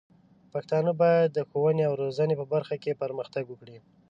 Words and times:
پښتانه 0.53 0.91
بايد 0.99 1.29
د 1.33 1.39
ښوونې 1.49 1.83
او 1.89 1.93
روزنې 2.03 2.35
په 2.37 2.45
برخه 2.53 2.75
کې 2.83 2.99
پرمختګ 3.03 3.43
وکړي. 3.49 3.77